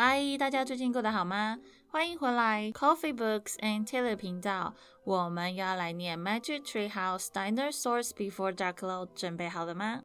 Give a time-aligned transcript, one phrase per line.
[0.00, 1.58] 嗨，大家最近过得好吗？
[1.88, 4.74] 欢迎回来 Coffee Books and Taylor 频道。
[5.04, 10.02] 我们要来念 Magic Tree House Dinosaurs Before Dark 准备好了吗？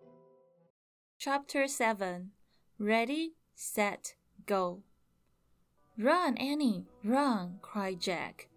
[1.20, 2.30] Chapter Seven,
[2.80, 4.14] Ready, Set,
[4.48, 4.84] Go.
[5.98, 7.60] Run, Annie, run!
[7.62, 8.48] cried Jack.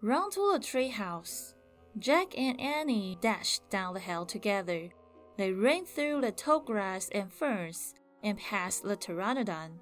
[0.00, 1.54] Run to the tree house.
[1.98, 4.90] Jack and Annie dashed down the hill together.
[5.36, 9.78] They ran through the tall grass and ferns and past the pteranodon.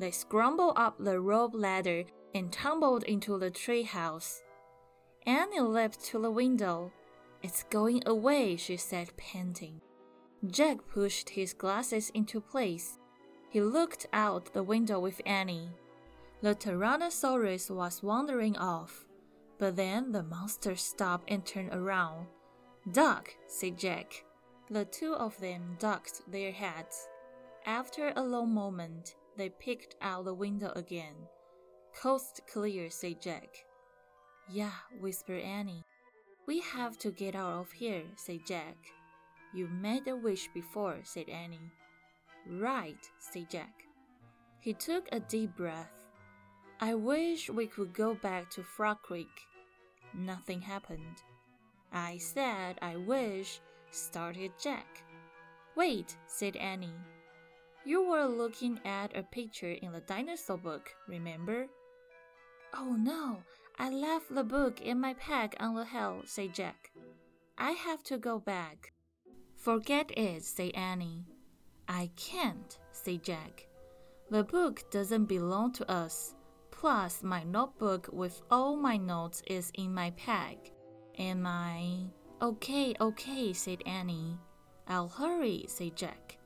[0.00, 2.04] They scrambled up the rope ladder
[2.34, 4.42] and tumbled into the tree house.
[5.26, 6.90] Annie leaped to the window.
[7.42, 9.82] It's going away, she said, panting.
[10.46, 12.98] Jack pushed his glasses into place.
[13.50, 15.68] He looked out the window with Annie.
[16.40, 19.04] The Tyrannosaurus was wandering off,
[19.58, 22.26] but then the monster stopped and turned around.
[22.90, 24.24] Duck, said Jack.
[24.70, 27.06] The two of them ducked their heads.
[27.66, 31.14] After a long moment, they peeked out the window again.
[32.00, 33.48] Coast clear, said Jack.
[34.48, 35.84] Yeah, whispered Annie.
[36.46, 38.76] We have to get out of here, said Jack.
[39.54, 41.72] You made a wish before, said Annie.
[42.46, 43.84] Right, said Jack.
[44.60, 46.04] He took a deep breath.
[46.80, 49.46] I wish we could go back to Frog Creek.
[50.14, 51.22] Nothing happened.
[51.92, 55.04] I said I wish, started Jack.
[55.76, 56.94] Wait, said Annie.
[57.90, 61.66] You were looking at a picture in the dinosaur book, remember?
[62.72, 63.38] Oh no,
[63.80, 66.92] I left the book in my pack on the hill, said Jack.
[67.58, 68.92] I have to go back.
[69.56, 71.24] Forget it, said Annie.
[71.88, 73.66] I can't, said Jack.
[74.30, 76.36] The book doesn't belong to us.
[76.70, 80.70] Plus, my notebook with all my notes is in my pack.
[81.18, 82.04] And my.
[82.40, 84.38] Okay, okay, said Annie.
[84.86, 86.36] I'll hurry, said Jack.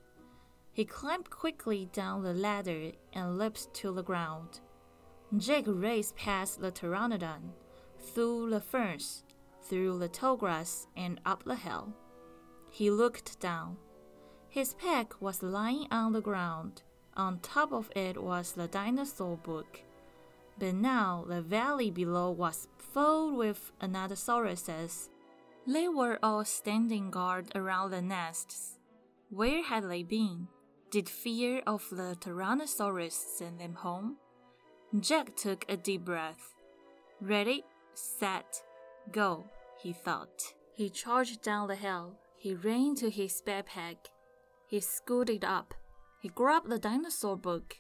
[0.75, 4.61] He climbed quickly down the ladder and leaped to the ground.
[5.37, 7.53] Jake raced past the pteranodon,
[7.99, 9.23] through the ferns,
[9.63, 11.95] through the tall grass, and up the hill.
[12.71, 13.77] He looked down.
[14.49, 16.83] His pack was lying on the ground.
[17.17, 19.81] On top of it was the dinosaur book.
[20.59, 25.09] But now the valley below was full with anatosauruses.
[25.69, 28.79] They were all standing guard around the nests.
[29.31, 30.49] Where had they been?
[30.95, 34.15] Did fear of the Tyrannosaurus send them home?
[35.01, 36.55] Jack took a deep breath.
[37.21, 38.63] Ready, set,
[39.11, 39.45] go,
[39.83, 40.55] he thought.
[40.73, 42.15] He charged down the hill.
[42.37, 43.97] He ran to his backpack.
[44.69, 45.75] He scooted up.
[46.23, 47.75] He grabbed the dinosaur book.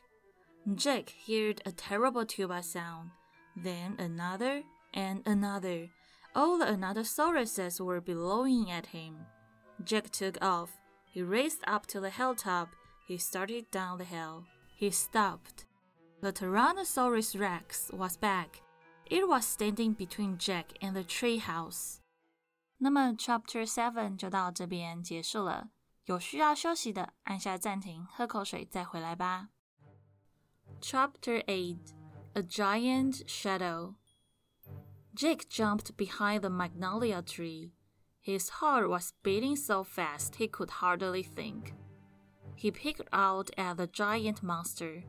[0.74, 3.10] Jack heard a terrible tuba sound,
[3.54, 5.86] then another and another.
[6.34, 9.18] All the Anatosauruses were bellowing at him.
[9.84, 10.72] Jack took off.
[11.12, 12.70] He raced up to the hilltop
[13.07, 14.45] he started down the hill.
[14.79, 15.65] He stopped.
[16.21, 18.61] The Tyrannosaurus Rex was back.
[19.05, 21.99] It was standing between Jack and the tree house.
[22.77, 25.69] 那么 Chapter Seven 就到这边结束了。
[26.05, 29.49] 有需要休息的，按下暂停，喝口水再回来吧。
[30.81, 31.93] Chapter Eight:
[32.33, 33.95] A Giant Shadow.
[35.13, 37.73] Jake jumped behind the magnolia tree.
[38.21, 41.73] His heart was beating so fast he could hardly think.
[42.56, 45.04] He peeked out at the giant monster.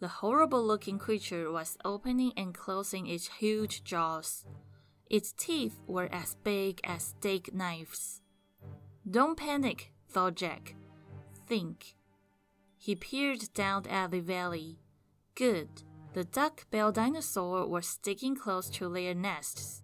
[0.00, 4.44] The horrible looking creature was opening and closing its huge jaws.
[5.10, 8.20] Its teeth were as big as steak knives.
[9.08, 10.74] Don't panic, thought Jack.
[11.46, 11.94] Think.
[12.76, 14.78] He peered down at the valley.
[15.34, 15.68] Good.
[16.14, 19.82] The duck billed dinosaur were sticking close to their nests.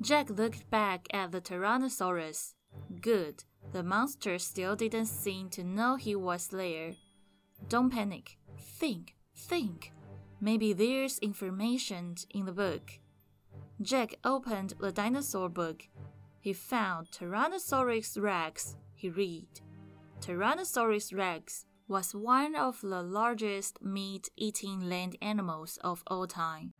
[0.00, 2.54] Jack looked back at the Tyrannosaurus.
[3.00, 3.44] Good.
[3.74, 6.92] The monster still didn't seem to know he was there.
[7.68, 8.38] Don't panic.
[8.56, 9.92] Think, think.
[10.40, 13.00] Maybe there's information in the book.
[13.82, 15.88] Jack opened the dinosaur book.
[16.38, 18.76] He found Tyrannosaurus rex.
[18.94, 19.48] He read.
[20.20, 26.74] Tyrannosaurus rex was one of the largest meat eating land animals of all time.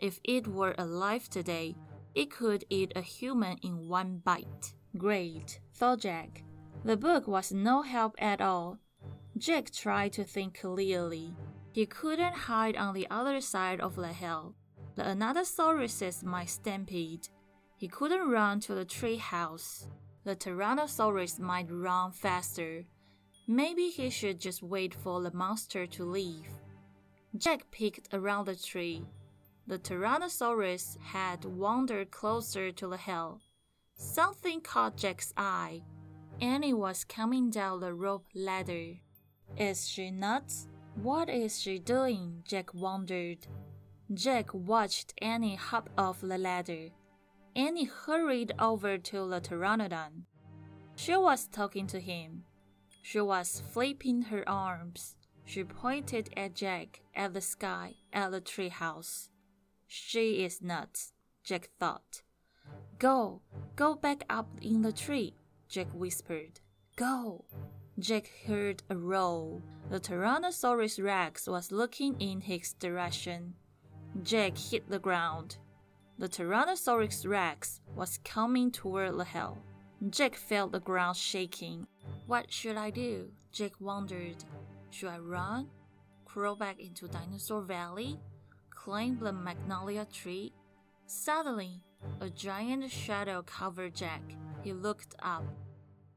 [0.00, 1.76] If it were alive today,
[2.16, 4.74] it could eat a human in one bite.
[4.96, 6.42] Great, thought Jack.
[6.84, 8.78] The book was no help at all.
[9.38, 11.32] Jack tried to think clearly.
[11.72, 14.54] He couldn't hide on the other side of the hill.
[14.96, 17.28] The Anatosauruses might stampede.
[17.76, 19.86] He couldn't run to the tree house.
[20.24, 22.84] The Tyrannosaurus might run faster.
[23.46, 26.48] Maybe he should just wait for the monster to leave.
[27.36, 29.04] Jack peeked around the tree.
[29.66, 33.40] The Tyrannosaurus had wandered closer to the hill.
[34.00, 35.82] Something caught Jack's eye.
[36.40, 38.94] Annie was coming down the rope ladder.
[39.58, 40.68] Is she nuts?
[40.94, 42.42] What is she doing?
[42.48, 43.46] Jack wondered.
[44.14, 46.88] Jack watched Annie hop off the ladder.
[47.54, 50.22] Annie hurried over to the pteranodon.
[50.96, 52.44] She was talking to him.
[53.02, 55.14] She was flapping her arms.
[55.44, 59.28] She pointed at Jack, at the sky, at the treehouse.
[59.86, 61.12] She is nuts,
[61.44, 62.22] Jack thought.
[62.98, 63.40] Go,
[63.80, 65.32] go back up in the tree,
[65.66, 66.60] Jack whispered.
[66.96, 67.46] Go.
[67.98, 69.62] Jack heard a roar.
[69.88, 73.54] The Tyrannosaurus Rex was looking in his direction.
[74.22, 75.56] Jack hit the ground.
[76.18, 79.56] The Tyrannosaurus Rex was coming toward the hill.
[80.10, 81.86] Jack felt the ground shaking.
[82.26, 83.30] What should I do?
[83.50, 84.44] Jack wondered.
[84.90, 85.68] Should I run?
[86.26, 88.20] Crawl back into Dinosaur Valley?
[88.68, 90.52] Climb the magnolia tree?
[91.06, 91.82] Suddenly,
[92.19, 94.21] a giant shadow covered Jack.
[94.63, 95.43] He looked up.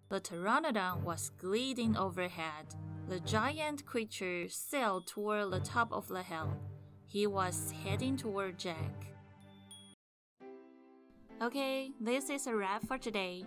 [0.09, 2.75] The pteranodon was gliding overhead.
[3.09, 6.57] The giant creature sailed toward the top of the hill.
[7.07, 9.07] He was heading toward Jack.
[11.41, 13.47] Okay, this is a wrap for today.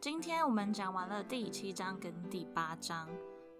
[0.00, 3.08] 今天我们讲完了第七章跟第八章，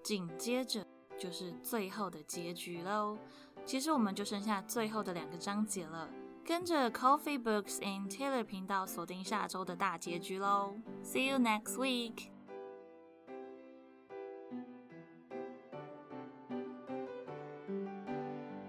[0.03, 0.85] 紧接着
[1.19, 3.17] 就是最后的结局喽。
[3.65, 6.09] 其实我们就剩下最后的两个章节了，
[6.47, 10.77] 跟着 Coffee Books and Taylor 频道锁定下周的大结局喽。
[11.03, 12.31] See you next week.